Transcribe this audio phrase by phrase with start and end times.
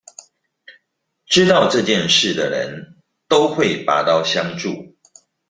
[1.27, 4.95] 知道這件事的人都會拔刀相助